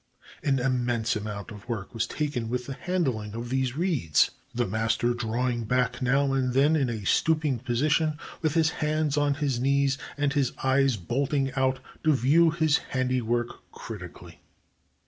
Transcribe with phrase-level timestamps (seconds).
[0.41, 4.65] An im mense amount of care was taken with the handhng of these reeds, the
[4.65, 9.59] master drawing beck now and tlien in a stooping position with his hands on his
[9.59, 14.39] knees and his eyes bolting out to view his handiwork critically.